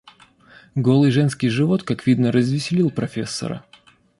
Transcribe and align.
Голый 0.73 1.11
женский 1.11 1.47
живот, 1.47 1.83
как 1.83 2.07
видно, 2.07 2.31
развеселил 2.31 2.89
профессора. 2.89 3.63